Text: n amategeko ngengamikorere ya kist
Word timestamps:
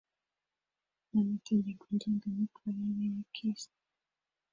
n 1.11 1.13
amategeko 1.21 1.83
ngengamikorere 1.95 2.93
ya 3.13 3.21
kist 3.33 3.71